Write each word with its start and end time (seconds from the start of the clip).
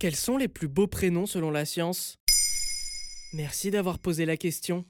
Quels 0.00 0.16
sont 0.16 0.38
les 0.38 0.48
plus 0.48 0.66
beaux 0.66 0.86
prénoms 0.86 1.26
selon 1.26 1.50
la 1.50 1.66
science? 1.66 2.16
Merci 3.34 3.70
d'avoir 3.70 3.98
posé 3.98 4.24
la 4.24 4.38
question. 4.38 4.86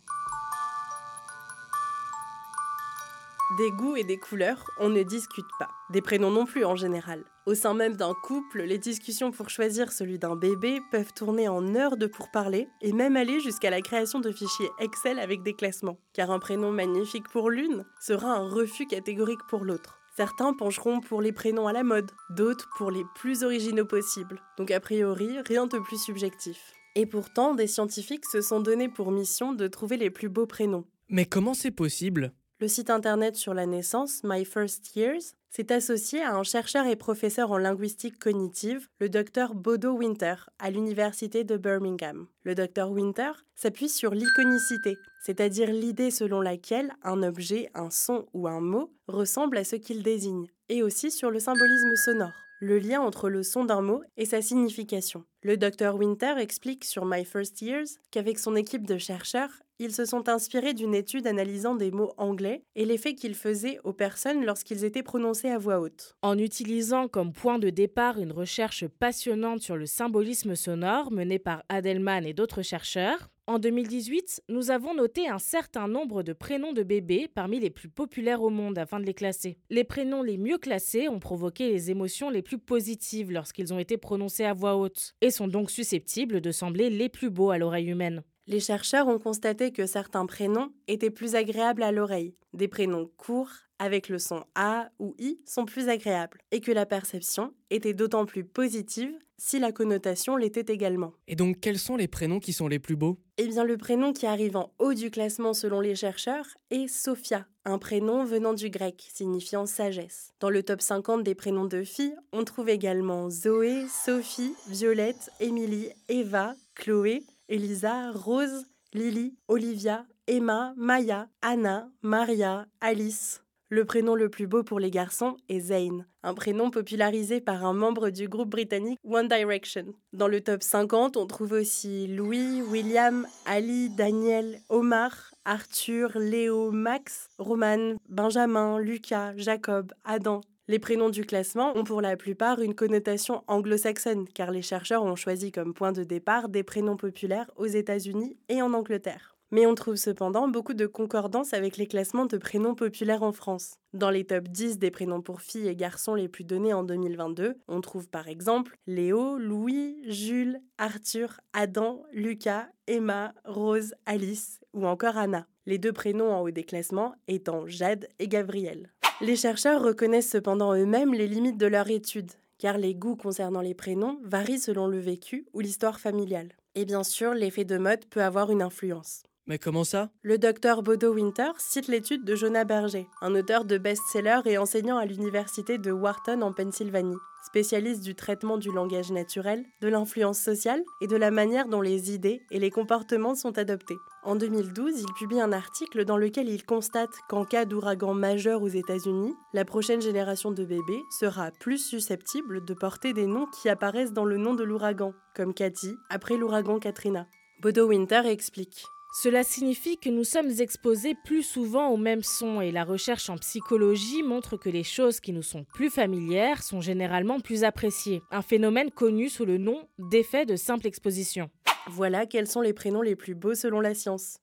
Des 3.59 3.73
goûts 3.73 3.97
et 3.97 4.05
des 4.05 4.19
couleurs, 4.19 4.65
on 4.79 4.89
ne 4.89 5.03
discute 5.03 5.49
pas. 5.59 5.69
Des 5.91 6.01
prénoms 6.01 6.31
non 6.31 6.47
plus 6.47 6.65
en 6.65 6.77
général. 6.77 7.25
Au 7.45 7.57
sein 7.57 7.75
même 7.75 7.97
d'un 7.97 8.15
couple, 8.23 8.63
les 8.63 8.79
discussions 8.79 9.33
pour 9.33 9.51
choisir 9.51 9.91
celui 9.91 10.21
d'un 10.21 10.37
bébé 10.37 10.79
peuvent 10.93 11.13
tourner 11.13 11.49
en 11.49 11.75
heures 11.75 11.97
de 11.97 12.07
pourparlers 12.07 12.69
et 12.81 12.93
même 12.93 13.17
aller 13.17 13.41
jusqu'à 13.41 13.71
la 13.71 13.81
création 13.81 14.21
de 14.21 14.31
fichiers 14.31 14.71
Excel 14.79 15.19
avec 15.19 15.43
des 15.43 15.55
classements. 15.55 15.99
Car 16.13 16.31
un 16.31 16.39
prénom 16.39 16.71
magnifique 16.71 17.29
pour 17.33 17.51
l'une 17.51 17.85
sera 18.01 18.37
un 18.37 18.49
refus 18.49 18.87
catégorique 18.87 19.45
pour 19.49 19.65
l'autre. 19.65 20.00
Certains 20.17 20.53
pencheront 20.53 21.01
pour 21.01 21.23
les 21.23 21.33
prénoms 21.33 21.67
à 21.67 21.73
la 21.73 21.85
mode, 21.85 22.11
d'autres 22.31 22.69
pour 22.77 22.91
les 22.91 23.05
plus 23.15 23.45
originaux 23.45 23.85
possibles. 23.85 24.41
Donc 24.59 24.71
a 24.71 24.81
priori, 24.81 25.39
rien 25.47 25.67
de 25.67 25.79
plus 25.79 26.03
subjectif. 26.03 26.73
Et 26.97 27.07
pourtant, 27.07 27.55
des 27.55 27.69
scientifiques 27.69 28.27
se 28.27 28.41
sont 28.41 28.61
donnés 28.61 28.89
pour 28.89 29.13
mission 29.13 29.53
de 29.53 29.69
trouver 29.69 29.97
les 29.97 30.11
plus 30.11 30.29
beaux 30.29 30.47
prénoms. 30.47 30.85
Mais 31.09 31.25
comment 31.25 31.55
c'est 31.55 31.71
possible? 31.71 32.33
Le 32.61 32.69
site 32.69 32.91
internet 32.91 33.37
sur 33.37 33.55
la 33.55 33.65
naissance, 33.65 34.21
My 34.23 34.45
First 34.45 34.95
Years, 34.95 35.33
s'est 35.49 35.73
associé 35.73 36.21
à 36.21 36.35
un 36.35 36.43
chercheur 36.43 36.87
et 36.87 36.95
professeur 36.95 37.53
en 37.53 37.57
linguistique 37.57 38.19
cognitive, 38.19 38.87
le 38.99 39.09
docteur 39.09 39.55
Bodo 39.55 39.93
Winter, 39.93 40.35
à 40.59 40.71
l'université 40.71 41.43
de 41.43 41.57
Birmingham. 41.57 42.27
Le 42.45 42.55
docteur 42.55 42.91
Winter 42.91 43.33
s'appuie 43.55 43.89
sur 43.89 44.13
l'iconicité, 44.13 44.99
c'est-à-dire 45.25 45.71
l'idée 45.71 46.11
selon 46.11 46.43
laquelle 46.43 46.93
un 47.03 47.23
objet, 47.23 47.71
un 47.73 47.91
son 47.91 48.27
ou 48.35 48.47
un 48.47 48.61
mot 48.61 48.93
ressemble 49.09 49.57
à 49.57 49.65
ce 49.65 49.77
qu'il 49.77 50.03
désigne, 50.03 50.47
et 50.69 50.83
aussi 50.83 51.11
sur 51.11 51.31
le 51.31 51.41
symbolisme 51.41 51.97
sonore 51.97 52.35
le 52.61 52.79
lien 52.79 53.01
entre 53.01 53.31
le 53.31 53.43
son 53.43 53.65
d'un 53.65 53.81
mot 53.81 54.03
et 54.19 54.27
sa 54.27 54.43
signification. 54.43 55.25
Le 55.43 55.57
docteur 55.57 55.97
Winter 55.97 56.35
explique 56.37 56.85
sur 56.85 57.07
My 57.07 57.25
First 57.25 57.63
Years 57.63 57.87
qu'avec 58.11 58.39
son 58.39 58.55
équipe 58.55 58.87
de 58.87 58.99
chercheurs, 58.99 59.63
ils 59.81 59.95
se 59.95 60.05
sont 60.05 60.29
inspirés 60.29 60.75
d'une 60.75 60.95
étude 60.95 61.27
analysant 61.27 61.75
des 61.75 61.91
mots 61.91 62.13
anglais 62.19 62.63
et 62.77 62.85
l'effet 62.85 63.15
qu'ils 63.15 63.35
faisaient 63.35 63.79
aux 63.83 63.95
personnes 63.95 64.45
lorsqu'ils 64.45 64.85
étaient 64.85 65.03
prononcés 65.03 65.49
à 65.49 65.57
voix 65.57 65.81
haute. 65.81 66.15
En 66.21 66.37
utilisant 66.37 67.09
comme 67.09 67.33
point 67.33 67.59
de 67.59 67.71
départ 67.71 68.19
une 68.19 68.31
recherche 68.31 68.87
passionnante 68.87 69.63
sur 69.63 69.79
le 69.79 69.87
symbolisme 69.87 70.55
sonore 70.55 71.11
menée 71.11 71.39
par 71.39 71.65
Adelman 71.71 72.27
et 72.27 72.35
d'autres 72.35 72.61
chercheurs, 72.61 73.31
en 73.47 73.59
2018, 73.59 74.43
nous 74.49 74.71
avons 74.71 74.95
noté 74.95 75.29
un 75.29 75.41
certain 75.41 75.89
nombre 75.89 76.23
de 76.23 76.33
prénoms 76.35 76.73
de 76.73 76.83
bébés 76.83 77.27
parmi 77.27 77.59
les 77.59 77.71
plus 77.71 77.89
populaires 77.89 78.43
au 78.43 78.51
monde 78.51 78.79
afin 78.79 79.01
de 79.01 79.07
les 79.07 79.15
classer. 79.15 79.59
Les 79.71 79.83
prénoms 79.83 80.23
les 80.23 80.39
mieux 80.39 80.59
classés 80.59 81.09
ont 81.09 81.19
provoqué 81.19 81.69
les 81.69 81.91
émotions 81.91 82.31
les 82.31 82.43
plus 82.43 82.59
positives 82.59 83.33
lorsqu'ils 83.33 83.73
ont 83.73 83.79
été 83.79 83.97
prononcés 83.97 84.45
à 84.45 84.53
voix 84.53 84.77
haute 84.77 85.15
et 85.21 85.31
sont 85.31 85.49
donc 85.49 85.71
susceptibles 85.71 86.41
de 86.41 86.53
sembler 86.53 86.91
les 86.91 87.09
plus 87.09 87.31
beaux 87.31 87.51
à 87.51 87.59
l'oreille 87.59 87.89
humaine. 87.89 88.23
Les 88.51 88.59
chercheurs 88.59 89.07
ont 89.07 89.21
constaté 89.21 89.71
que 89.71 89.87
certains 89.87 90.27
prénoms 90.27 90.73
étaient 90.89 91.13
plus 91.13 91.37
agréables 91.37 91.85
à 91.85 91.93
l'oreille. 91.93 92.35
Des 92.53 92.67
prénoms 92.67 93.09
courts, 93.17 93.53
avec 93.79 94.09
le 94.09 94.19
son 94.19 94.43
A 94.57 94.91
ou 94.99 95.15
I, 95.21 95.39
sont 95.47 95.67
plus 95.67 95.89
agréables, 95.89 96.41
et 96.51 96.61
que 96.61 96.73
la 96.73 96.85
perception 96.85 97.55
était 97.71 97.95
d'autant 97.95 98.27
plus 98.27 98.43
positive 98.43 99.13
si 99.39 99.61
la 99.61 99.71
connotation 99.71 100.35
l'était 100.37 100.73
également. 100.73 101.13
Et 101.29 101.37
donc 101.37 101.61
quels 101.61 101.79
sont 101.79 101.95
les 101.95 102.09
prénoms 102.09 102.41
qui 102.41 102.53
sont 102.53 102.67
les 102.67 102.81
plus 102.81 102.97
beaux? 102.97 103.21
Eh 103.39 103.47
bien 103.47 103.63
le 103.63 103.77
prénom 103.77 104.13
qui 104.13 104.27
arrive 104.27 104.57
en 104.57 104.73
haut 104.81 104.95
du 104.95 105.13
classement 105.13 105.55
selon 105.55 105.79
les 105.79 105.95
chercheurs 105.95 106.49
est 106.73 106.89
Sophia, 106.89 107.47
un 107.65 107.79
prénom 107.79 108.25
venant 108.25 108.53
du 108.53 108.69
grec 108.69 109.09
signifiant 109.15 109.65
sagesse. 109.65 110.33
Dans 110.41 110.51
le 110.51 110.65
top 110.65 110.83
50 110.83 111.23
des 111.23 111.37
prénoms 111.37 111.67
de 111.67 111.85
filles, 111.85 112.17
on 112.33 112.43
trouve 112.43 112.69
également 112.69 113.31
Zoé, 113.31 113.85
Sophie, 113.89 114.55
Violette, 114.67 115.31
Émilie, 115.39 115.91
Eva, 116.09 116.55
Chloé, 116.75 117.23
Elisa, 117.51 118.13
Rose, 118.13 118.67
Lily, 118.95 119.35
Olivia, 119.49 120.07
Emma, 120.29 120.73
Maya, 120.77 121.27
Anna, 121.43 121.91
Maria, 122.01 122.67
Alice. 122.81 123.43
Le 123.69 123.85
prénom 123.85 124.15
le 124.15 124.29
plus 124.29 124.47
beau 124.47 124.63
pour 124.63 124.79
les 124.79 124.93
garçons 124.93 125.37
est 125.49 125.59
Zayn, 125.59 126.07
un 126.23 126.35
prénom 126.35 126.71
popularisé 126.71 127.41
par 127.41 127.65
un 127.65 127.73
membre 127.73 128.11
du 128.11 128.29
groupe 128.29 128.51
britannique 128.51 129.01
One 129.03 129.27
Direction. 129.27 129.87
Dans 130.13 130.29
le 130.29 130.41
top 130.41 130.63
50, 130.63 131.17
on 131.17 131.27
trouve 131.27 131.51
aussi 131.51 132.07
Louis, 132.07 132.63
William, 132.63 133.27
Ali, 133.47 133.91
Daniel, 133.91 134.61
Omar, 134.69 135.33
Arthur, 135.45 136.19
Léo, 136.21 136.71
Max, 136.71 137.27
Roman, 137.39 137.97
Benjamin, 138.09 138.79
Lucas, 138.79 139.33
Jacob, 139.37 139.93
Adam, 140.05 140.41
les 140.71 140.79
prénoms 140.79 141.11
du 141.11 141.25
classement 141.25 141.77
ont 141.77 141.83
pour 141.83 142.01
la 142.01 142.17
plupart 142.17 142.61
une 142.61 142.77
connotation 142.77 143.43
anglo-saxonne, 143.49 144.29
car 144.29 144.53
les 144.53 144.63
chercheurs 144.63 145.03
ont 145.03 145.17
choisi 145.17 145.51
comme 145.51 145.75
point 145.75 145.91
de 145.91 146.05
départ 146.05 146.49
des 146.49 146.63
prénoms 146.63 146.97
populaires 146.97 147.51
aux 147.57 147.67
États-Unis 147.67 148.37
et 148.49 148.63
en 148.63 148.73
Angleterre. 148.73 149.35
Mais 149.51 149.67
on 149.67 149.75
trouve 149.75 149.97
cependant 149.97 150.47
beaucoup 150.47 150.75
de 150.75 150.87
concordance 150.87 151.55
avec 151.55 151.77
les 151.77 151.89
classements 151.89 152.27
de 152.27 152.39
prénoms 152.39 152.77
populaires 152.77 153.25
en 153.25 153.33
France. 153.33 153.79
Dans 153.95 154.11
les 154.11 154.25
top 154.25 154.47
10 154.47 154.79
des 154.79 154.93
prénoms 154.93 155.23
pour 155.23 155.41
filles 155.41 155.67
et 155.67 155.75
garçons 155.75 156.15
les 156.15 156.29
plus 156.29 156.45
donnés 156.45 156.73
en 156.73 156.85
2022, 156.85 157.57
on 157.67 157.81
trouve 157.81 158.09
par 158.09 158.29
exemple 158.29 158.77
Léo, 158.87 159.39
Louis, 159.39 159.97
Jules, 160.07 160.61
Arthur, 160.79 161.41
Adam, 161.53 162.05
Lucas, 162.13 162.69
Emma, 162.87 163.35
Rose, 163.45 163.93
Alice 164.07 164.61
ou 164.73 164.87
encore 164.87 165.17
Anna. 165.17 165.49
Les 165.67 165.79
deux 165.79 165.93
prénoms 165.93 166.33
en 166.33 166.43
haut 166.43 166.53
des 166.53 166.63
classements 166.63 167.17
étant 167.27 167.67
Jade 167.67 168.07
et 168.21 168.29
Gabriel. 168.29 168.93
Les 169.23 169.37
chercheurs 169.37 169.83
reconnaissent 169.83 170.31
cependant 170.31 170.75
eux-mêmes 170.75 171.13
les 171.13 171.27
limites 171.27 171.59
de 171.59 171.67
leur 171.67 171.91
étude, 171.91 172.33
car 172.57 172.79
les 172.79 172.95
goûts 172.95 173.17
concernant 173.17 173.61
les 173.61 173.75
prénoms 173.75 174.19
varient 174.25 174.59
selon 174.59 174.87
le 174.87 174.99
vécu 174.99 175.47
ou 175.53 175.61
l'histoire 175.61 176.01
familiale. 176.01 176.49
Et 176.75 176.87
bien 176.87 177.05
sûr, 177.05 177.35
l'effet 177.35 177.65
de 177.65 177.77
mode 177.77 178.07
peut 178.07 178.23
avoir 178.23 178.51
une 178.51 178.63
influence. 178.63 179.25
Mais 179.51 179.59
comment 179.59 179.83
ça? 179.83 180.11
Le 180.23 180.39
docteur 180.39 180.85
Bodo 180.85 181.13
Winter 181.13 181.51
cite 181.59 181.89
l'étude 181.89 182.25
de 182.25 182.37
Jonah 182.37 182.63
Berger, 182.63 183.09
un 183.21 183.35
auteur 183.35 183.65
de 183.65 183.79
best-seller 183.79 184.43
et 184.45 184.59
enseignant 184.59 184.97
à 184.97 185.07
l'université 185.07 185.77
de 185.77 185.91
Wharton 185.91 186.43
en 186.43 186.53
Pennsylvanie, 186.53 187.17
spécialiste 187.45 188.05
du 188.05 188.15
traitement 188.15 188.59
du 188.59 188.71
langage 188.71 189.11
naturel, 189.11 189.65
de 189.81 189.89
l'influence 189.89 190.39
sociale 190.39 190.85
et 191.01 191.09
de 191.09 191.17
la 191.17 191.33
manière 191.33 191.67
dont 191.67 191.81
les 191.81 192.15
idées 192.15 192.43
et 192.53 192.61
les 192.61 192.71
comportements 192.71 193.35
sont 193.35 193.59
adoptés. 193.59 193.97
En 194.23 194.37
2012, 194.37 195.01
il 195.01 195.13
publie 195.15 195.41
un 195.41 195.51
article 195.51 196.05
dans 196.05 196.17
lequel 196.17 196.49
il 196.49 196.65
constate 196.65 197.11
qu'en 197.29 197.45
cas 197.45 197.65
d'ouragan 197.65 198.15
majeur 198.15 198.63
aux 198.63 198.69
États-Unis, 198.69 199.35
la 199.53 199.65
prochaine 199.65 200.01
génération 200.01 200.53
de 200.53 200.65
bébés 200.65 201.03
sera 201.19 201.51
plus 201.59 201.79
susceptible 201.79 202.65
de 202.65 202.75
porter 202.75 203.15
des 203.15 203.27
noms 203.27 203.47
qui 203.61 203.69
apparaissent 203.69 204.13
dans 204.13 204.25
le 204.25 204.37
nom 204.37 204.55
de 204.55 204.63
l'ouragan, 204.63 205.13
comme 205.35 205.55
Cathy 205.55 205.97
après 206.09 206.37
l'ouragan 206.37 206.79
Katrina. 206.79 207.27
Bodo 207.61 207.89
Winter 207.89 208.23
explique. 208.27 208.85
Cela 209.13 209.43
signifie 209.43 209.99
que 209.99 210.09
nous 210.09 210.23
sommes 210.23 210.51
exposés 210.61 211.17
plus 211.25 211.43
souvent 211.43 211.89
aux 211.89 211.97
mêmes 211.97 212.23
sons 212.23 212.61
et 212.61 212.71
la 212.71 212.85
recherche 212.85 213.29
en 213.29 213.37
psychologie 213.39 214.23
montre 214.23 214.57
que 214.57 214.69
les 214.69 214.85
choses 214.85 215.19
qui 215.19 215.33
nous 215.33 215.43
sont 215.43 215.65
plus 215.65 215.91
familières 215.91 216.63
sont 216.63 216.81
généralement 216.81 217.41
plus 217.41 217.65
appréciées, 217.65 218.23
un 218.31 218.43
phénomène 218.43 218.93
connu 218.93 219.29
sous 219.29 219.45
le 219.45 219.59
nom 219.59 219.89
d'effet 219.99 220.47
de 220.47 220.55
simple 220.55 220.87
exposition. 220.87 221.51
Voilà 221.89 222.25
quels 222.25 222.47
sont 222.47 222.61
les 222.61 222.73
prénoms 222.73 223.03
les 223.03 223.17
plus 223.17 223.35
beaux 223.35 223.55
selon 223.55 223.81
la 223.81 223.95
science. 223.95 224.39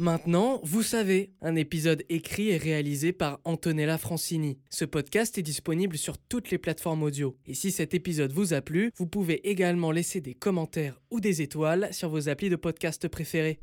Maintenant, 0.00 0.62
vous 0.64 0.82
savez, 0.82 1.34
un 1.42 1.56
épisode 1.56 2.04
écrit 2.08 2.48
et 2.48 2.56
réalisé 2.56 3.12
par 3.12 3.38
Antonella 3.44 3.98
Francini. 3.98 4.58
Ce 4.70 4.86
podcast 4.86 5.36
est 5.36 5.42
disponible 5.42 5.98
sur 5.98 6.16
toutes 6.16 6.50
les 6.50 6.56
plateformes 6.56 7.02
audio. 7.02 7.36
Et 7.44 7.52
si 7.52 7.70
cet 7.70 7.92
épisode 7.92 8.32
vous 8.32 8.54
a 8.54 8.62
plu, 8.62 8.92
vous 8.96 9.06
pouvez 9.06 9.46
également 9.50 9.92
laisser 9.92 10.22
des 10.22 10.32
commentaires 10.32 11.02
ou 11.10 11.20
des 11.20 11.42
étoiles 11.42 11.92
sur 11.92 12.08
vos 12.08 12.30
applis 12.30 12.48
de 12.48 12.56
podcast 12.56 13.08
préférés. 13.08 13.60